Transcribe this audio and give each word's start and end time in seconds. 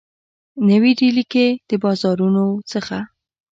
نوي 0.69 0.91
ډیلي 0.99 1.23
کي 1.33 1.47
د 1.69 1.71
بازارونو 1.83 2.45
څخه 2.71 2.97